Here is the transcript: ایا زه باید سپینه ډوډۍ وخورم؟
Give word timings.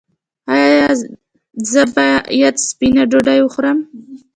ایا 0.55 0.85
زه 1.71 1.81
باید 1.95 2.55
سپینه 2.67 3.03
ډوډۍ 3.11 3.39
وخورم؟ 3.41 3.77